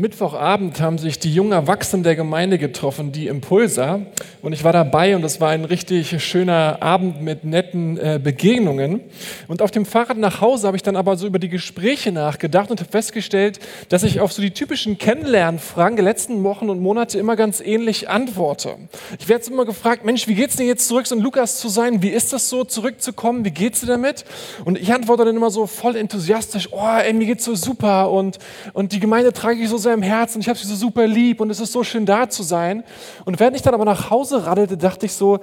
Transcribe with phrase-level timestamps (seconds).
[0.00, 4.06] Am Mittwochabend haben sich die jungen Erwachsenen der Gemeinde getroffen, die Impulser.
[4.40, 9.02] Und ich war dabei und es war ein richtig schöner Abend mit netten äh, Begegnungen.
[9.46, 12.70] Und auf dem Fahrrad nach Hause habe ich dann aber so über die Gespräche nachgedacht
[12.70, 13.60] und habe festgestellt,
[13.90, 18.08] dass ich auf so die typischen Kennenlernfragen der letzten Wochen und Monate immer ganz ähnlich
[18.08, 18.76] antworte.
[19.18, 22.00] Ich werde immer gefragt, Mensch, wie geht's dir jetzt zurück, so ein Lukas zu sein?
[22.00, 23.44] Wie ist das so, zurückzukommen?
[23.44, 24.24] Wie geht's dir damit?
[24.64, 28.38] Und ich antworte dann immer so voll enthusiastisch, oh, ey, mir geht's so super und,
[28.72, 31.40] und die Gemeinde trage ich so sehr im Herzen, ich habe sie so super lieb
[31.40, 32.84] und es ist so schön da zu sein.
[33.24, 35.40] Und während ich dann aber nach Hause raddelte, dachte ich so,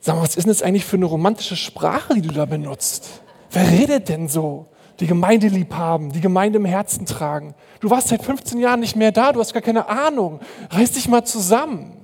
[0.00, 3.22] sag mal, was ist denn das eigentlich für eine romantische Sprache, die du da benutzt?
[3.50, 4.66] Wer redet denn so?
[5.00, 7.54] Die Gemeinde lieb haben, die Gemeinde im Herzen tragen.
[7.80, 10.40] Du warst seit 15 Jahren nicht mehr da, du hast gar keine Ahnung.
[10.70, 11.94] Reiß dich mal zusammen.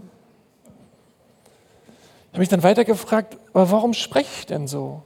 [2.27, 5.03] Ich habe mich dann weiter gefragt, aber warum spreche ich denn so?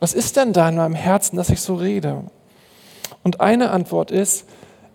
[0.00, 2.24] Was ist denn da in meinem Herzen, dass ich so rede?
[3.22, 4.46] Und eine Antwort ist,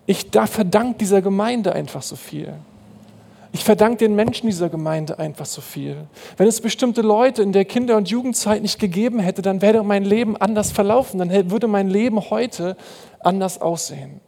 [0.05, 2.53] ich da verdanke dieser Gemeinde einfach so viel.
[3.55, 6.07] Ich verdanke den Menschen dieser Gemeinde einfach so viel.
[6.37, 10.03] Wenn es bestimmte Leute in der Kinder- und Jugendzeit nicht gegeben hätte, dann wäre mein
[10.03, 11.19] Leben anders verlaufen.
[11.19, 12.75] Dann würde mein Leben heute
[13.19, 14.21] anders aussehen.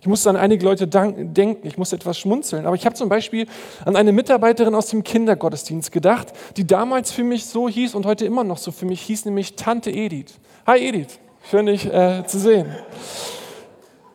[0.00, 2.64] Ich musste an einige Leute denken, ich musste etwas schmunzeln.
[2.64, 3.46] Aber ich habe zum Beispiel
[3.84, 8.24] an eine Mitarbeiterin aus dem Kindergottesdienst gedacht, die damals für mich so hieß und heute
[8.24, 10.40] immer noch so für mich hieß, nämlich Tante Edith.
[10.66, 12.74] Hi Edith, schön dich äh, zu sehen.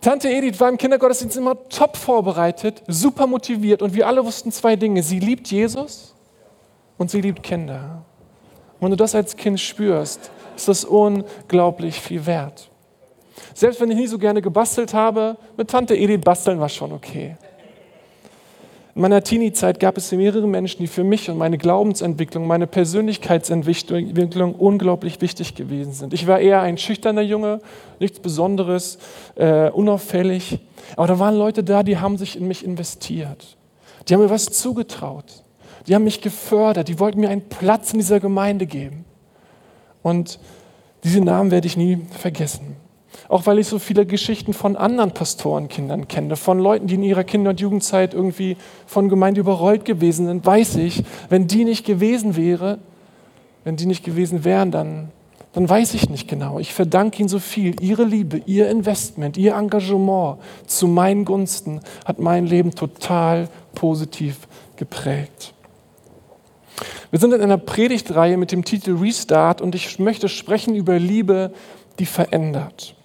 [0.07, 4.77] Tante Edith war im Kindergottesdienst immer top vorbereitet, super motiviert und wir alle wussten zwei
[4.77, 5.03] Dinge.
[5.03, 6.15] Sie liebt Jesus
[6.97, 8.05] und sie liebt Kinder.
[8.79, 12.69] Und wenn du das als Kind spürst, ist das unglaublich viel wert.
[13.53, 17.35] Selbst wenn ich nie so gerne gebastelt habe, mit Tante Edith basteln war schon okay.
[18.97, 24.55] In meiner Teenie-Zeit gab es mehrere Menschen, die für mich und meine Glaubensentwicklung, meine Persönlichkeitsentwicklung
[24.55, 26.15] unglaublich wichtig gewesen sind.
[26.15, 27.61] Ich war eher ein schüchterner Junge,
[27.99, 28.97] nichts Besonderes,
[29.35, 30.57] äh, unauffällig.
[30.95, 33.55] Aber da waren Leute da, die haben sich in mich investiert.
[34.07, 35.43] Die haben mir was zugetraut.
[35.85, 36.87] Die haben mich gefördert.
[36.87, 39.05] Die wollten mir einen Platz in dieser Gemeinde geben.
[40.01, 40.39] Und
[41.03, 42.77] diese Namen werde ich nie vergessen.
[43.29, 47.23] Auch weil ich so viele Geschichten von anderen Pastorenkindern kenne, von Leuten, die in ihrer
[47.23, 48.55] Kinder- und Jugendzeit irgendwie
[48.85, 52.79] von Gemeinde überrollt gewesen sind, weiß ich, wenn die nicht gewesen wäre,
[53.65, 55.11] wenn die nicht gewesen wären, dann,
[55.51, 56.59] dann weiß ich nicht genau.
[56.59, 57.75] Ich verdanke ihnen so viel.
[57.81, 65.53] Ihre Liebe, ihr Investment, ihr Engagement zu meinen Gunsten hat mein Leben total positiv geprägt.
[67.11, 71.51] Wir sind in einer Predigtreihe mit dem Titel Restart und ich möchte sprechen über Liebe,
[71.99, 72.96] die verändert.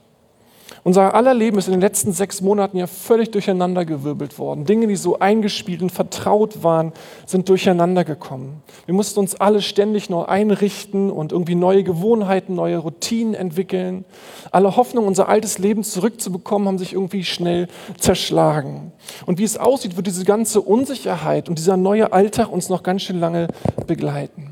[0.85, 4.65] Unser aller Leben ist in den letzten sechs Monaten ja völlig durcheinandergewirbelt worden.
[4.65, 6.93] Dinge, die so eingespielt und vertraut waren,
[7.25, 8.63] sind durcheinander gekommen.
[8.87, 14.05] Wir mussten uns alle ständig neu einrichten und irgendwie neue Gewohnheiten, neue Routinen entwickeln.
[14.51, 17.69] Alle Hoffnungen, unser altes Leben zurückzubekommen, haben sich irgendwie schnell
[17.99, 18.91] zerschlagen.
[19.25, 23.03] Und wie es aussieht, wird diese ganze Unsicherheit und dieser neue Alltag uns noch ganz
[23.03, 23.47] schön lange
[23.87, 24.51] begleiten.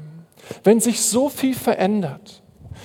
[0.62, 2.40] Wenn sich so viel verändert,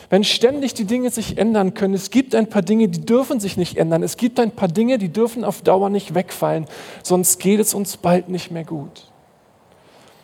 [0.10, 3.58] wenn ständig die Dinge sich ändern können, es gibt ein paar Dinge, die dürfen sich
[3.58, 4.04] nicht ändern.
[4.04, 6.66] Es gibt ein paar Dinge, die dürfen auf Dauer nicht wegfallen,
[7.04, 9.12] sonst geht es uns bald nicht mehr gut.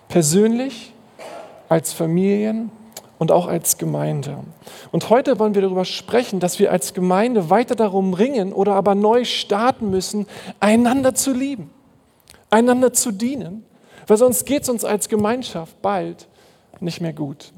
[0.08, 0.94] Persönlich,
[1.72, 2.70] als Familien
[3.18, 4.40] und auch als Gemeinde.
[4.91, 8.94] Und heute wollen wir darüber sprechen, dass wir als Gemeinde weiter darum ringen oder aber
[8.94, 10.28] neu starten müssen,
[10.59, 11.70] einander zu lieben,
[12.50, 13.64] einander zu dienen,
[14.06, 16.28] weil sonst geht es uns als Gemeinschaft bald
[16.81, 17.53] nicht mehr gut.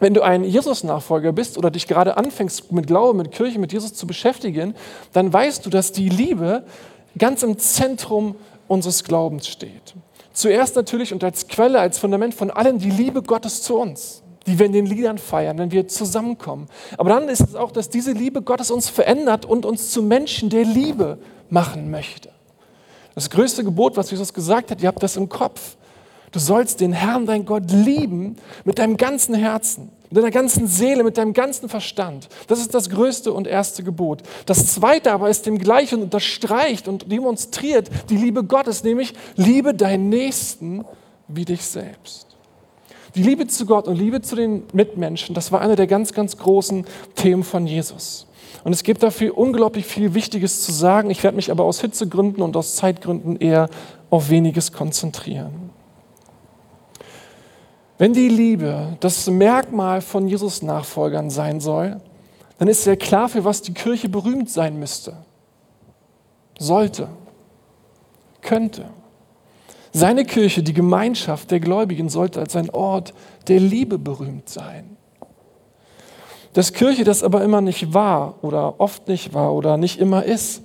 [0.00, 3.94] Wenn du ein Jesus-Nachfolger bist oder dich gerade anfängst mit Glauben, mit Kirche, mit Jesus
[3.94, 4.74] zu beschäftigen,
[5.12, 6.64] dann weißt du, dass die Liebe
[7.16, 8.36] ganz im Zentrum
[8.68, 9.94] unseres Glaubens steht.
[10.32, 14.56] Zuerst natürlich und als Quelle, als Fundament von allem die Liebe Gottes zu uns, die
[14.58, 16.68] wir in den Liedern feiern, wenn wir zusammenkommen.
[16.96, 20.48] Aber dann ist es auch, dass diese Liebe Gottes uns verändert und uns zu Menschen
[20.48, 21.18] der Liebe
[21.50, 22.30] machen möchte.
[23.16, 25.76] Das größte Gebot, was Jesus gesagt hat, ihr habt das im Kopf.
[26.32, 31.04] Du sollst den Herrn, dein Gott, lieben mit deinem ganzen Herzen, mit deiner ganzen Seele,
[31.04, 32.28] mit deinem ganzen Verstand.
[32.46, 34.22] Das ist das größte und erste Gebot.
[34.46, 39.74] Das zweite aber ist dem gleichen und unterstreicht und demonstriert die Liebe Gottes, nämlich liebe
[39.74, 40.84] deinen Nächsten
[41.28, 42.26] wie dich selbst.
[43.14, 46.36] Die Liebe zu Gott und Liebe zu den Mitmenschen, das war einer der ganz, ganz
[46.36, 48.26] großen Themen von Jesus.
[48.64, 51.10] Und es gibt dafür unglaublich viel Wichtiges zu sagen.
[51.10, 53.68] Ich werde mich aber aus Hitzegründen und aus Zeitgründen eher
[54.10, 55.67] auf weniges konzentrieren.
[57.98, 62.00] Wenn die Liebe das Merkmal von Jesus Nachfolgern sein soll,
[62.58, 65.16] dann ist ja klar, für was die Kirche berühmt sein müsste.
[66.58, 67.08] Sollte.
[68.40, 68.86] Könnte.
[69.92, 73.14] Seine Kirche, die Gemeinschaft der Gläubigen, sollte als ein Ort
[73.48, 74.96] der Liebe berühmt sein.
[76.52, 80.62] Dass Kirche das aber immer nicht war oder oft nicht war oder nicht immer ist,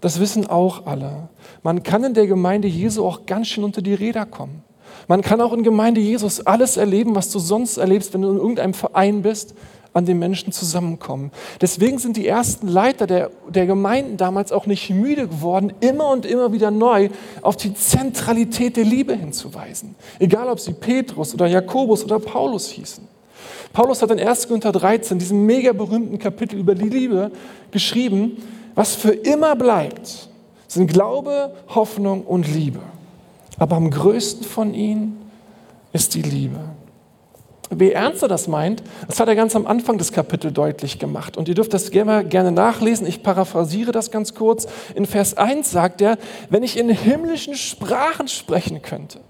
[0.00, 1.28] Das wissen auch alle.
[1.62, 4.62] Man kann in der Gemeinde Jesu auch ganz schön unter die Räder kommen.
[5.08, 8.36] Man kann auch in Gemeinde Jesus alles erleben, was du sonst erlebst, wenn du in
[8.36, 9.54] irgendeinem Verein bist,
[9.96, 11.32] an dem Menschen zusammenkommen.
[11.60, 16.26] Deswegen sind die ersten Leiter der, der Gemeinden damals auch nicht müde geworden, immer und
[16.26, 17.08] immer wieder neu
[17.40, 19.94] auf die Zentralität der Liebe hinzuweisen.
[20.18, 23.08] Egal, ob sie Petrus oder Jakobus oder Paulus hießen.
[23.72, 24.48] Paulus hat in 1.
[24.48, 27.30] Korinther 13, diesem mega berühmten Kapitel über die Liebe,
[27.70, 28.36] geschrieben,
[28.74, 30.28] was für immer bleibt,
[30.68, 32.80] sind Glaube, Hoffnung und Liebe.
[33.58, 35.30] Aber am größten von ihnen
[35.92, 36.60] ist die Liebe.
[37.70, 41.36] Wie ernst er das meint, das hat er ganz am Anfang des Kapitels deutlich gemacht.
[41.36, 43.06] Und ihr dürft das gerne, gerne nachlesen.
[43.06, 44.68] Ich paraphrasiere das ganz kurz.
[44.94, 46.16] In Vers 1 sagt er,
[46.48, 49.20] wenn ich in himmlischen Sprachen sprechen könnte,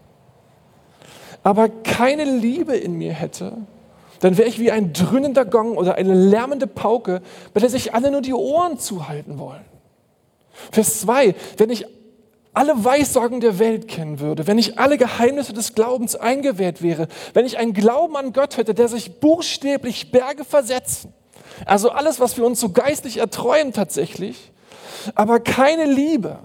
[1.42, 3.56] aber keine Liebe in mir hätte,
[4.20, 7.22] dann wäre ich wie ein dröhnender Gong oder eine lärmende Pauke,
[7.54, 9.64] bei der sich alle nur die Ohren zuhalten wollen.
[10.72, 11.86] Vers 2, wenn ich
[12.56, 17.44] alle Weissagen der Welt kennen würde, wenn ich alle Geheimnisse des Glaubens eingewählt wäre, wenn
[17.44, 21.12] ich einen Glauben an Gott hätte, der sich buchstäblich Berge versetzen,
[21.66, 24.52] also alles, was wir uns so geistlich erträumen tatsächlich,
[25.14, 26.38] aber keine Liebe,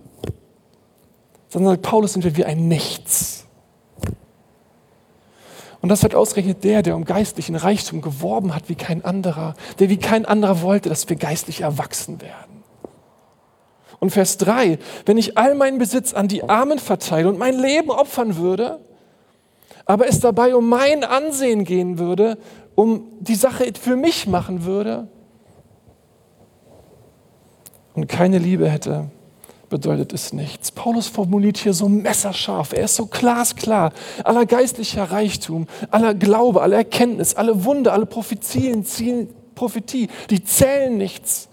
[1.47, 3.45] sondern sagt Paulus, sind wir wie ein Nichts.
[5.81, 9.89] Und das wird ausgerechnet der, der um geistlichen Reichtum geworben hat wie kein anderer, der
[9.89, 12.60] wie kein anderer wollte, dass wir geistlich erwachsen werden.
[14.01, 17.91] Und Vers 3, wenn ich all meinen Besitz an die Armen verteile und mein Leben
[17.91, 18.79] opfern würde,
[19.85, 22.39] aber es dabei um mein Ansehen gehen würde,
[22.73, 25.07] um die Sache für mich machen würde
[27.93, 29.11] und keine Liebe hätte,
[29.69, 30.71] bedeutet es nichts.
[30.71, 33.93] Paulus formuliert hier so messerscharf, er ist so glasklar.
[34.23, 38.83] Aller geistlicher Reichtum, aller Glaube, aller Erkenntnis, alle Wunder, alle Prophezien,
[39.53, 41.49] Prophetie, die zählen nichts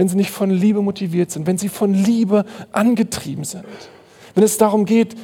[0.00, 3.66] wenn sie nicht von Liebe motiviert sind, wenn sie von Liebe angetrieben sind.
[4.34, 5.14] Wenn es darum geht,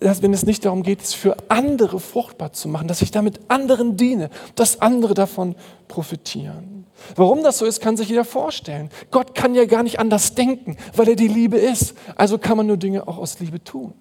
[0.00, 3.38] dass, wenn es nicht darum geht, es für andere fruchtbar zu machen, dass ich damit
[3.46, 5.54] anderen diene, dass andere davon
[5.86, 6.84] profitieren.
[7.14, 8.90] Warum das so ist, kann sich jeder vorstellen.
[9.12, 11.94] Gott kann ja gar nicht anders denken, weil er die Liebe ist.
[12.16, 13.94] Also kann man nur Dinge auch aus Liebe tun.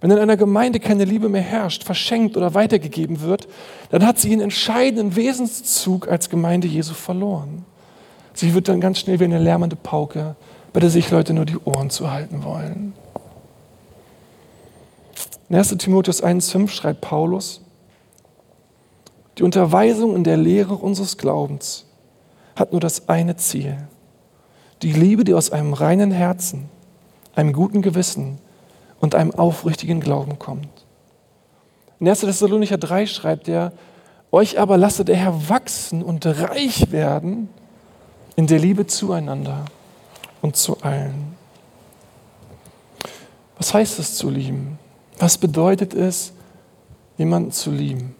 [0.00, 3.48] Wenn in einer Gemeinde keine Liebe mehr herrscht, verschenkt oder weitergegeben wird,
[3.90, 7.64] dann hat sie ihren entscheidenden Wesenszug als Gemeinde Jesu verloren.
[8.34, 10.36] Sie wird dann ganz schnell wie eine lärmende Pauke,
[10.72, 12.94] bei der sich Leute nur die Ohren zuhalten wollen.
[15.48, 15.76] In 1.
[15.76, 17.60] Timotheus 1,5 schreibt Paulus,
[19.38, 21.86] die Unterweisung in der Lehre unseres Glaubens
[22.56, 23.76] hat nur das eine Ziel.
[24.82, 26.68] Die Liebe, die aus einem reinen Herzen,
[27.34, 28.38] einem guten Gewissen
[29.00, 30.68] und einem aufrichtigen Glauben kommt.
[32.00, 32.20] In 1.
[32.20, 33.72] Thessalonicher 3 schreibt er,
[34.30, 37.48] euch aber lasse der Herr wachsen und reich werden
[38.36, 39.64] in der Liebe zueinander
[40.40, 41.36] und zu allen.
[43.58, 44.78] Was heißt es zu lieben?
[45.18, 46.32] Was bedeutet es,
[47.18, 48.16] jemanden zu lieben?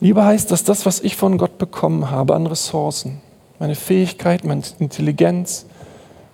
[0.00, 3.20] Liebe heißt, dass das, was ich von Gott bekommen habe an Ressourcen,
[3.58, 5.66] meine Fähigkeit, meine Intelligenz,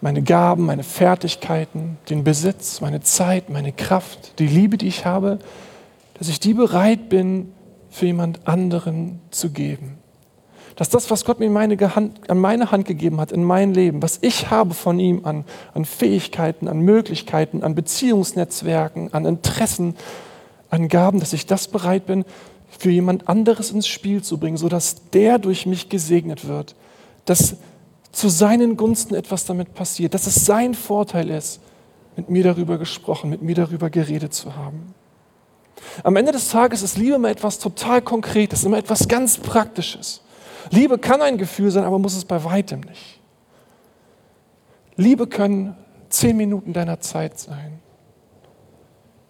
[0.00, 5.38] meine Gaben, meine Fertigkeiten, den Besitz, meine Zeit, meine Kraft, die Liebe, die ich habe,
[6.14, 7.52] dass ich die bereit bin,
[7.90, 9.98] für jemand anderen zu geben
[10.78, 14.00] dass das, was Gott mir meine Hand, an meine Hand gegeben hat, in mein Leben,
[14.00, 15.44] was ich habe von ihm an,
[15.74, 19.96] an Fähigkeiten, an Möglichkeiten, an Beziehungsnetzwerken, an Interessen,
[20.70, 22.24] an Gaben, dass ich das bereit bin,
[22.68, 26.76] für jemand anderes ins Spiel zu bringen, sodass der durch mich gesegnet wird,
[27.24, 27.56] dass
[28.12, 31.58] zu seinen Gunsten etwas damit passiert, dass es sein Vorteil ist,
[32.14, 34.94] mit mir darüber gesprochen, mit mir darüber geredet zu haben.
[36.04, 40.20] Am Ende des Tages ist Liebe immer etwas total Konkretes, immer etwas ganz Praktisches.
[40.70, 43.20] Liebe kann ein Gefühl sein, aber muss es bei weitem nicht.
[44.96, 45.76] Liebe können
[46.08, 47.80] zehn Minuten deiner Zeit sein.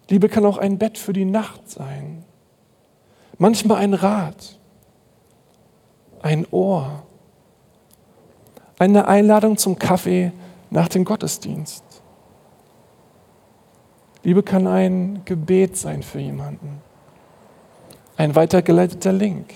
[0.08, 2.24] Liebe kann auch ein Bett für die Nacht sein.
[3.36, 4.58] Manchmal ein Rat,
[6.22, 7.02] ein Ohr,
[8.78, 10.32] eine Einladung zum Kaffee
[10.70, 11.84] nach dem Gottesdienst.
[14.22, 16.80] Liebe kann ein Gebet sein für jemanden,
[18.16, 19.54] ein weitergeleiteter Link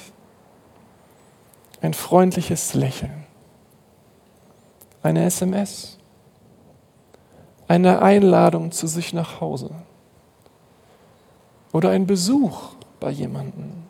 [1.82, 3.24] ein freundliches Lächeln,
[5.02, 5.98] eine SMS,
[7.66, 9.70] eine Einladung zu sich nach Hause
[11.72, 13.82] oder ein Besuch bei jemandem.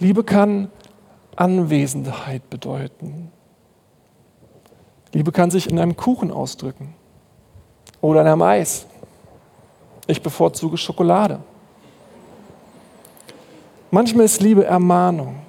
[0.00, 0.70] Liebe kann
[1.36, 3.30] Anwesenheit bedeuten.
[5.12, 6.94] Liebe kann sich in einem Kuchen ausdrücken
[8.00, 8.86] oder in einem Eis.
[10.08, 11.38] Ich bevorzuge Schokolade.
[13.92, 15.45] Manchmal ist Liebe Ermahnung.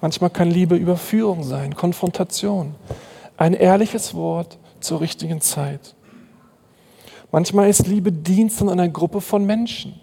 [0.00, 2.74] Manchmal kann Liebe Überführung sein, Konfrontation,
[3.36, 5.94] ein ehrliches Wort zur richtigen Zeit.
[7.32, 10.00] Manchmal ist Liebe Dienst in einer Gruppe von Menschen.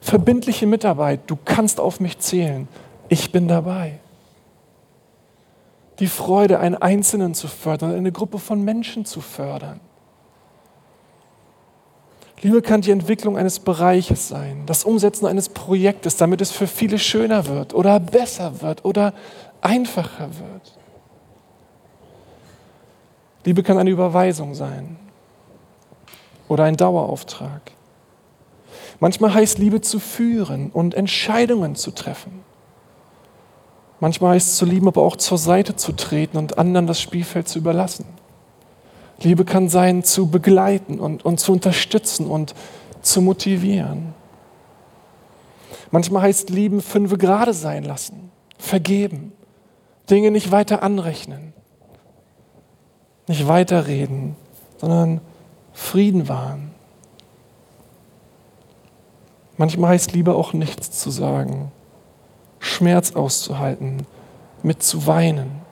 [0.00, 2.68] Verbindliche Mitarbeit, du kannst auf mich zählen,
[3.08, 3.98] ich bin dabei.
[5.98, 9.80] Die Freude, einen Einzelnen zu fördern, eine Gruppe von Menschen zu fördern.
[12.42, 16.98] Liebe kann die Entwicklung eines Bereiches sein, das Umsetzen eines Projektes, damit es für viele
[16.98, 19.14] schöner wird oder besser wird oder
[19.60, 20.78] einfacher wird.
[23.44, 24.96] Liebe kann eine Überweisung sein
[26.48, 27.72] oder ein Dauerauftrag.
[29.00, 32.42] Manchmal heißt Liebe zu führen und Entscheidungen zu treffen.
[34.00, 37.48] Manchmal heißt es zu lieben, aber auch zur Seite zu treten und anderen das Spielfeld
[37.48, 38.04] zu überlassen.
[39.20, 42.54] Liebe kann sein, zu begleiten und, und zu unterstützen und
[43.02, 44.14] zu motivieren.
[45.90, 49.32] Manchmal heißt Lieben fünfe gerade sein lassen, vergeben,
[50.10, 51.52] Dinge nicht weiter anrechnen,
[53.28, 54.36] nicht weiterreden,
[54.78, 55.20] sondern
[55.72, 56.72] Frieden wahren.
[59.56, 61.70] Manchmal heißt Liebe auch nichts zu sagen,
[62.58, 64.06] Schmerz auszuhalten,
[64.62, 65.63] mit zu weinen.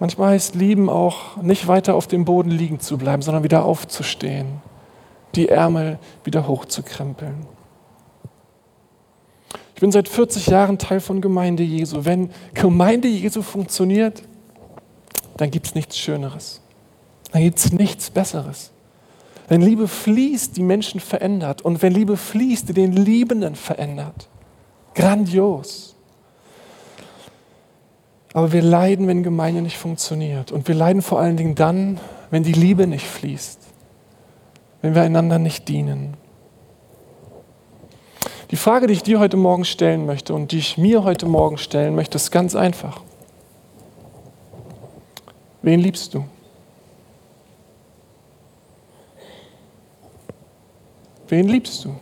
[0.00, 4.62] Manchmal heißt Lieben auch, nicht weiter auf dem Boden liegen zu bleiben, sondern wieder aufzustehen,
[5.34, 7.46] die Ärmel wieder hochzukrempeln.
[9.74, 12.04] Ich bin seit 40 Jahren Teil von Gemeinde Jesu.
[12.04, 14.22] Wenn Gemeinde Jesu funktioniert,
[15.36, 16.60] dann gibt es nichts Schöneres.
[17.32, 18.72] Dann gibt es nichts Besseres.
[19.48, 21.62] Wenn Liebe fließt, die Menschen verändert.
[21.62, 24.28] Und wenn Liebe fließt, die den Liebenden verändert.
[24.94, 25.89] Grandios.
[28.32, 30.52] Aber wir leiden, wenn Gemeinde nicht funktioniert.
[30.52, 31.98] Und wir leiden vor allen Dingen dann,
[32.30, 33.58] wenn die Liebe nicht fließt,
[34.82, 36.16] wenn wir einander nicht dienen.
[38.50, 41.58] Die Frage, die ich dir heute Morgen stellen möchte und die ich mir heute Morgen
[41.58, 43.00] stellen möchte, ist ganz einfach.
[45.62, 46.24] Wen liebst du?
[51.28, 51.94] Wen liebst du?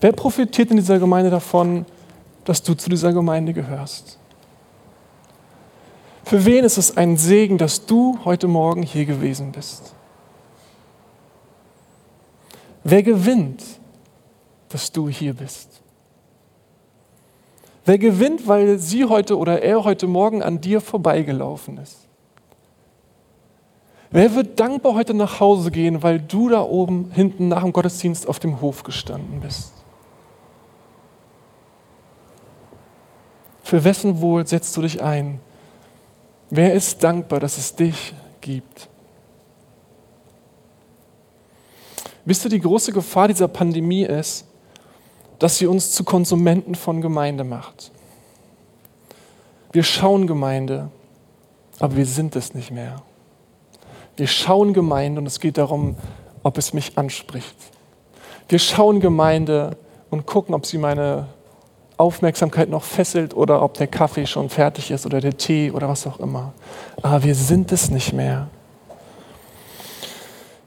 [0.00, 1.86] Wer profitiert in dieser Gemeinde davon,
[2.48, 4.18] dass du zu dieser Gemeinde gehörst.
[6.24, 9.92] Für wen ist es ein Segen, dass du heute Morgen hier gewesen bist?
[12.84, 13.62] Wer gewinnt,
[14.70, 15.82] dass du hier bist?
[17.84, 22.06] Wer gewinnt, weil sie heute oder er heute Morgen an dir vorbeigelaufen ist?
[24.10, 28.26] Wer wird dankbar heute nach Hause gehen, weil du da oben hinten nach dem Gottesdienst
[28.26, 29.77] auf dem Hof gestanden bist?
[33.68, 35.40] Für wessen Wohl setzt du dich ein?
[36.48, 38.88] Wer ist dankbar, dass es dich gibt?
[42.24, 44.46] Wisst ihr, die große Gefahr dieser Pandemie ist,
[45.38, 47.92] dass sie uns zu Konsumenten von Gemeinde macht.
[49.72, 50.88] Wir schauen Gemeinde,
[51.78, 53.02] aber wir sind es nicht mehr.
[54.16, 55.96] Wir schauen Gemeinde und es geht darum,
[56.42, 57.56] ob es mich anspricht.
[58.48, 59.76] Wir schauen Gemeinde
[60.08, 61.26] und gucken, ob sie meine
[61.98, 66.06] Aufmerksamkeit noch fesselt oder ob der Kaffee schon fertig ist oder der Tee oder was
[66.06, 66.52] auch immer.
[67.02, 68.48] Aber wir sind es nicht mehr.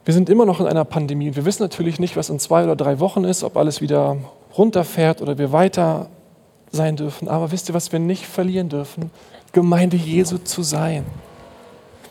[0.04, 1.36] Wir sind immer noch in einer Pandemie.
[1.36, 4.18] Wir wissen natürlich nicht, was in zwei oder drei Wochen ist, ob alles wieder
[4.58, 6.08] runterfährt oder wir weiter
[6.72, 7.28] sein dürfen.
[7.28, 9.12] Aber wisst ihr, was wir nicht verlieren dürfen?
[9.54, 11.06] Gemeinde Jesu zu sein.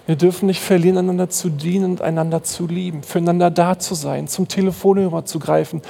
[0.06, 4.28] Wir dürfen nicht verlieren, einander zu dienen und einander zu lieben, füreinander da zu sein,
[4.28, 5.82] zum Telefonhörer zu greifen,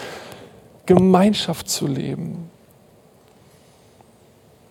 [0.85, 2.51] Gemeinschaft zu leben.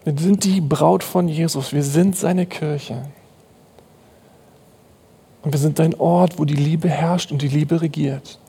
[0.05, 1.73] Wir sind die Braut von Jesus.
[1.73, 3.03] Wir sind seine Kirche.
[5.41, 8.39] Und wir sind ein Ort, wo die Liebe herrscht und die Liebe regiert.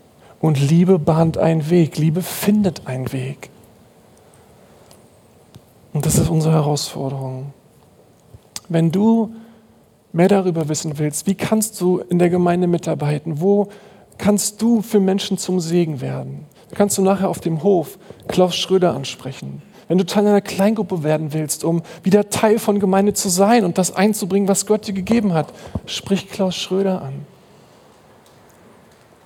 [0.41, 1.99] Und Liebe bahnt einen Weg.
[1.99, 3.51] Liebe findet einen Weg.
[5.93, 7.53] Und das ist unsere Herausforderung.
[8.69, 9.35] Wenn du
[10.13, 13.41] mehr darüber wissen willst, wie kannst du in der Gemeinde mitarbeiten?
[13.41, 13.69] Wo
[14.19, 16.47] kannst du für Menschen zum Segen werden?
[16.75, 19.63] Kannst du nachher auf dem Hof Klaus Schröder ansprechen?
[19.91, 23.77] Wenn du Teil einer Kleingruppe werden willst, um wieder Teil von Gemeinde zu sein und
[23.77, 25.53] das einzubringen, was Gott dir gegeben hat,
[25.85, 27.27] sprich Klaus Schröder an.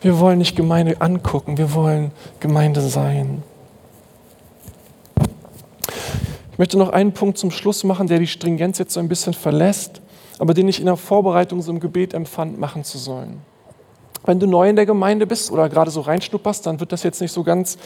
[0.00, 3.42] Wir wollen nicht Gemeinde angucken, wir wollen Gemeinde sein.
[6.52, 9.34] Ich möchte noch einen Punkt zum Schluss machen, der die Stringenz jetzt so ein bisschen
[9.34, 10.00] verlässt,
[10.38, 13.42] aber den ich in der Vorbereitung so im Gebet empfand, machen zu sollen.
[14.26, 17.20] Wenn du neu in der Gemeinde bist oder gerade so reinschnupperst, dann wird das jetzt
[17.20, 17.76] nicht so ganz,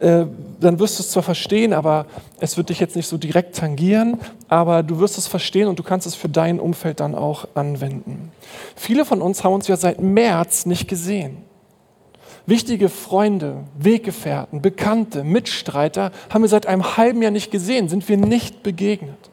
[0.00, 0.24] äh,
[0.60, 2.06] dann wirst du es zwar verstehen, aber
[2.40, 4.18] es wird dich jetzt nicht so direkt tangieren,
[4.48, 8.32] aber du wirst es verstehen und du kannst es für dein Umfeld dann auch anwenden.
[8.74, 11.38] Viele von uns haben uns ja seit März nicht gesehen.
[12.46, 18.16] Wichtige Freunde, Weggefährten, Bekannte, Mitstreiter haben wir seit einem halben Jahr nicht gesehen, sind wir
[18.16, 19.30] nicht begegnet.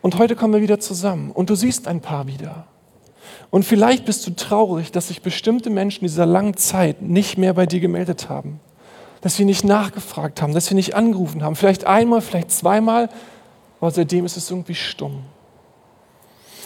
[0.00, 2.66] Und heute kommen wir wieder zusammen und du siehst ein paar wieder.
[3.54, 7.66] Und vielleicht bist du traurig, dass sich bestimmte Menschen dieser langen Zeit nicht mehr bei
[7.66, 8.58] dir gemeldet haben.
[9.20, 11.54] Dass sie nicht nachgefragt haben, dass sie nicht angerufen haben.
[11.54, 13.08] Vielleicht einmal, vielleicht zweimal,
[13.80, 15.22] aber seitdem ist es irgendwie stumm.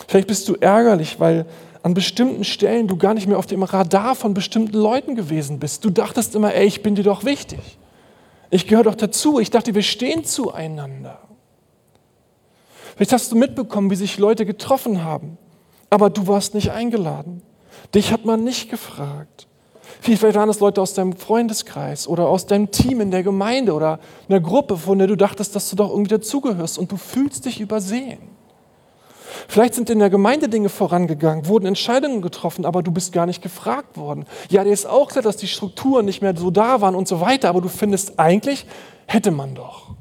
[0.06, 1.44] Vielleicht bist du ärgerlich, weil
[1.82, 5.84] an bestimmten Stellen du gar nicht mehr auf dem Radar von bestimmten Leuten gewesen bist.
[5.84, 7.60] Du dachtest immer, ey, ich bin dir doch wichtig.
[8.48, 9.40] Ich gehöre doch dazu.
[9.40, 11.18] Ich dachte, wir stehen zueinander.
[12.96, 15.36] Vielleicht hast du mitbekommen, wie sich Leute getroffen haben,
[15.90, 17.42] aber du warst nicht eingeladen.
[17.94, 19.46] Dich hat man nicht gefragt.
[20.00, 23.98] Vielleicht waren es Leute aus deinem Freundeskreis oder aus deinem Team in der Gemeinde oder
[24.28, 27.60] einer Gruppe, von der du dachtest, dass du doch irgendwie dazugehörst und du fühlst dich
[27.60, 28.18] übersehen.
[29.48, 33.42] Vielleicht sind in der Gemeinde Dinge vorangegangen, wurden Entscheidungen getroffen, aber du bist gar nicht
[33.42, 34.26] gefragt worden.
[34.50, 37.20] Ja, dir ist auch klar, dass die Strukturen nicht mehr so da waren und so
[37.20, 38.66] weiter, aber du findest eigentlich,
[39.06, 39.94] hätte man doch.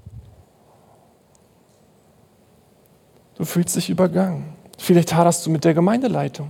[3.36, 4.57] Du fühlst dich übergangen.
[4.78, 6.50] Vielleicht haderst du mit der Gemeindeleitung.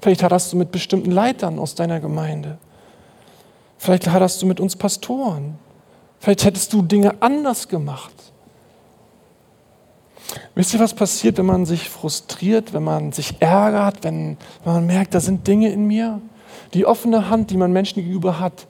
[0.00, 2.58] Vielleicht haderst du mit bestimmten Leitern aus deiner Gemeinde.
[3.78, 5.58] Vielleicht haderst du mit uns Pastoren.
[6.18, 8.12] Vielleicht hättest du Dinge anders gemacht.
[10.54, 14.86] Wisst ihr, was passiert, wenn man sich frustriert, wenn man sich ärgert, wenn, wenn man
[14.86, 16.20] merkt, da sind Dinge in mir?
[16.74, 18.66] Die offene Hand, die man Menschen gegenüber hat,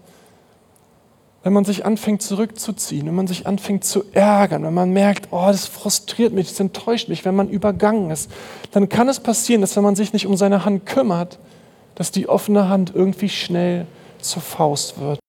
[1.46, 5.46] wenn man sich anfängt zurückzuziehen, wenn man sich anfängt zu ärgern, wenn man merkt, oh,
[5.46, 8.32] das frustriert mich, das enttäuscht mich, wenn man übergangen ist,
[8.72, 11.38] dann kann es passieren, dass wenn man sich nicht um seine Hand kümmert,
[11.94, 13.86] dass die offene Hand irgendwie schnell
[14.20, 15.20] zur Faust wird.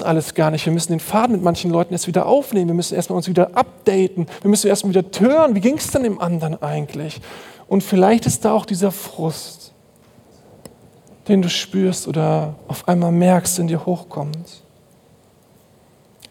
[0.00, 0.64] Alles gar nicht.
[0.64, 2.68] Wir müssen den Faden mit manchen Leuten erst wieder aufnehmen.
[2.68, 4.26] Wir müssen erstmal uns wieder updaten.
[4.40, 7.20] Wir müssen erstmal wieder hören, wie ging es denn dem anderen eigentlich?
[7.68, 9.72] Und vielleicht ist da auch dieser Frust,
[11.28, 14.62] den du spürst oder auf einmal merkst, in dir hochkommt.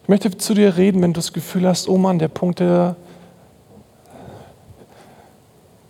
[0.03, 2.95] Ich möchte zu dir reden, wenn du das Gefühl hast, oh Mann, der Punkt, der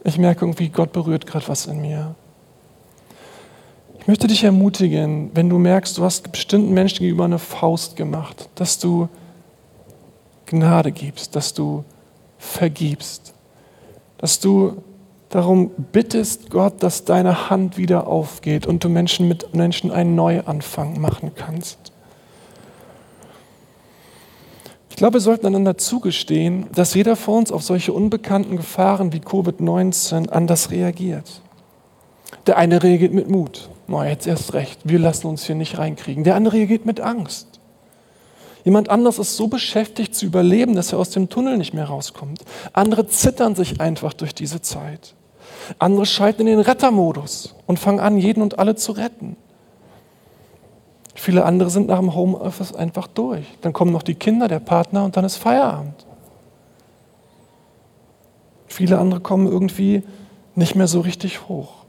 [0.03, 2.15] ich merke irgendwie, Gott berührt gerade was in mir.
[4.01, 8.49] Ich möchte dich ermutigen, wenn du merkst, du hast bestimmten Menschen gegenüber eine Faust gemacht,
[8.55, 9.07] dass du
[10.47, 11.85] Gnade gibst, dass du
[12.39, 13.35] vergibst,
[14.17, 14.81] dass du
[15.29, 20.99] darum bittest, Gott, dass deine Hand wieder aufgeht und du Menschen mit Menschen einen Neuanfang
[20.99, 21.77] machen kannst.
[24.89, 29.19] Ich glaube, wir sollten einander zugestehen, dass jeder von uns auf solche unbekannten Gefahren wie
[29.19, 31.41] Covid-19 anders reagiert.
[32.47, 33.69] Der eine reagiert mit Mut.
[33.91, 34.79] Na, jetzt erst recht.
[34.85, 36.23] Wir lassen uns hier nicht reinkriegen.
[36.23, 37.59] Der andere reagiert mit Angst.
[38.63, 42.45] Jemand anders ist so beschäftigt zu überleben, dass er aus dem Tunnel nicht mehr rauskommt.
[42.71, 45.13] Andere zittern sich einfach durch diese Zeit.
[45.77, 49.35] Andere schalten in den Rettermodus und fangen an, jeden und alle zu retten.
[51.13, 53.45] Viele andere sind nach dem Homeoffice einfach durch.
[53.59, 56.05] Dann kommen noch die Kinder, der Partner und dann ist Feierabend.
[58.67, 60.03] Viele andere kommen irgendwie
[60.55, 61.80] nicht mehr so richtig hoch.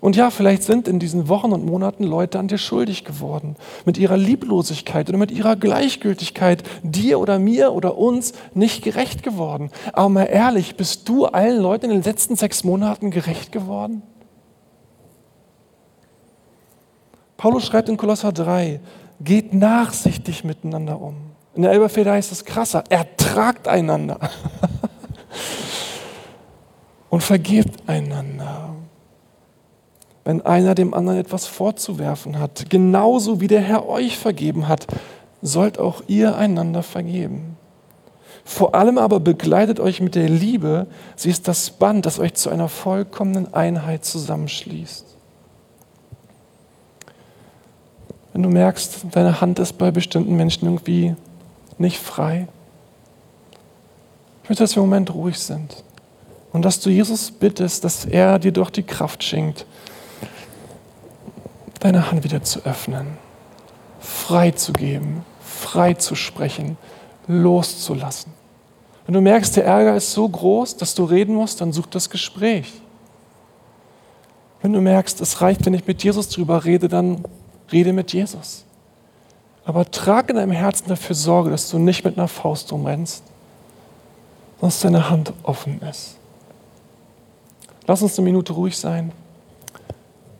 [0.00, 3.98] Und ja, vielleicht sind in diesen Wochen und Monaten Leute an dir schuldig geworden, mit
[3.98, 9.70] ihrer Lieblosigkeit oder mit ihrer Gleichgültigkeit dir oder mir oder uns nicht gerecht geworden.
[9.92, 14.02] Aber mal ehrlich, bist du allen Leuten in den letzten sechs Monaten gerecht geworden?
[17.36, 18.80] Paulus schreibt in Kolosser 3,
[19.20, 21.16] geht nachsichtig miteinander um.
[21.54, 24.18] In der Elberfelder heißt es krasser, ertragt einander
[27.10, 28.71] und vergebt einander
[30.24, 32.70] wenn einer dem anderen etwas vorzuwerfen hat.
[32.70, 34.86] Genauso wie der Herr euch vergeben hat,
[35.40, 37.56] sollt auch ihr einander vergeben.
[38.44, 40.86] Vor allem aber begleitet euch mit der Liebe.
[41.16, 45.06] Sie ist das Band, das euch zu einer vollkommenen Einheit zusammenschließt.
[48.32, 51.14] Wenn du merkst, deine Hand ist bei bestimmten Menschen irgendwie
[51.78, 52.48] nicht frei,
[54.42, 55.84] ich möchte, dass wir im Moment ruhig sind
[56.52, 59.66] und dass du Jesus bittest, dass er dir doch die Kraft schenkt,
[61.84, 63.18] deine Hand wieder zu öffnen,
[64.00, 66.76] frei zu geben, frei zu sprechen,
[67.26, 68.32] loszulassen.
[69.06, 72.08] Wenn du merkst, der Ärger ist so groß, dass du reden musst, dann such das
[72.08, 72.72] Gespräch.
[74.60, 77.24] Wenn du merkst, es reicht, wenn ich mit Jesus drüber rede, dann
[77.72, 78.64] rede mit Jesus.
[79.64, 83.24] Aber trag in deinem Herzen dafür Sorge, dass du nicht mit einer Faust rumrennst,
[84.60, 86.16] sondern dass deine Hand offen ist.
[87.86, 89.10] Lass uns eine Minute ruhig sein.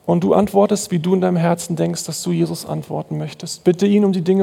[0.04, 3.64] Und du antwortest, wie du in deinem Herzen denkst, dass du Jesus antworten möchtest.
[3.64, 4.42] Bitte ihn um die Dinge,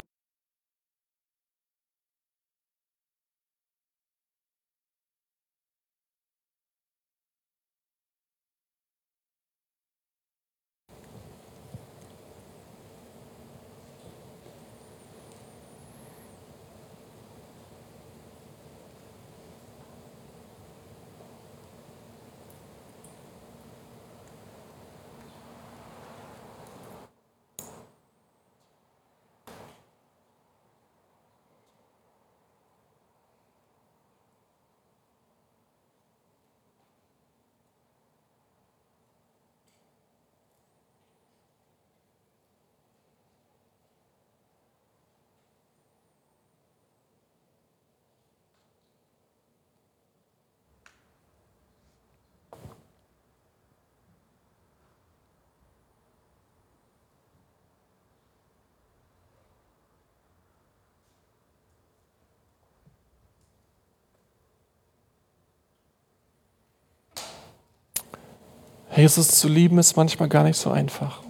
[69.00, 71.22] Jesus zu lieben ist manchmal gar nicht so einfach.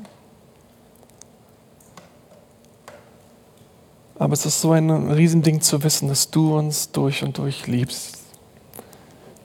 [4.18, 8.18] Aber es ist so ein Riesending zu wissen, dass du uns durch und durch liebst.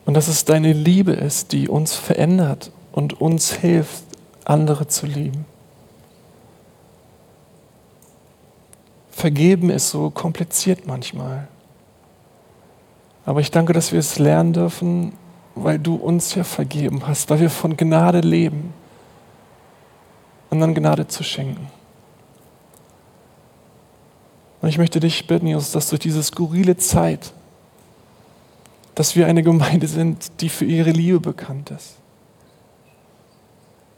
[0.04, 4.04] Und dass es deine Liebe ist, die uns verändert und uns hilft,
[4.44, 5.46] andere zu lieben.
[9.10, 11.48] Vergeben ist so kompliziert manchmal.
[13.24, 15.12] Aber ich danke, dass wir es lernen dürfen,
[15.54, 18.72] weil du uns ja vergeben hast, weil wir von Gnade leben,
[20.50, 21.68] anderen Gnade zu schenken.
[24.60, 27.32] Und ich möchte dich bitten, Jesus, dass durch diese skurrile Zeit,
[28.94, 31.96] dass wir eine Gemeinde sind, die für ihre Liebe bekannt ist.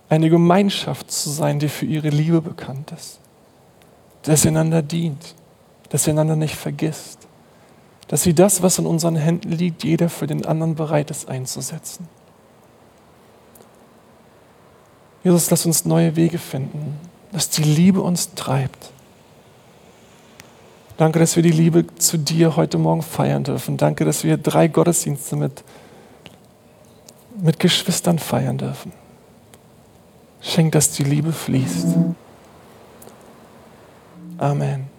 [0.09, 3.21] Eine Gemeinschaft zu sein, die für ihre Liebe bekannt ist.
[4.23, 5.35] Dass sie einander dient,
[5.91, 7.26] dass sie einander nicht vergisst.
[8.09, 12.09] Dass sie das, was in unseren Händen liegt, jeder für den anderen bereit ist einzusetzen.
[15.25, 17.01] Jesus, lass uns neue Wege finden,
[17.33, 18.93] dass die Liebe uns treibt
[20.97, 23.77] Danke, dass wir die Liebe zu dir heute Morgen feiern dürfen.
[23.77, 25.63] Danke, dass wir drei Gottesdienste mit,
[27.39, 28.93] mit Geschwistern feiern dürfen.
[30.41, 31.89] Schenk, dass die Liebe fließt.
[34.39, 34.96] Amen.